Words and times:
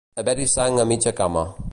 Haver-hi 0.19 0.47
sang 0.53 0.79
a 0.83 0.85
mitja 0.91 1.11
cama. 1.19 1.43